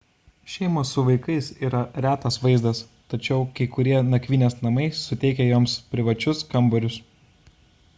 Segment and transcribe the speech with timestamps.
[0.51, 2.81] šeimos su vaikais yra retas vaizdas
[3.15, 6.99] tačiau kai kurie nakvynės namai suteikia joms privačius kambarius